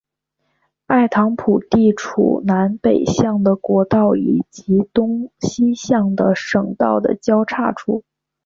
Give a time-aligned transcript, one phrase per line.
[0.87, 8.03] 埃唐普地处南北向的国道以及东西向的省道的交叉处。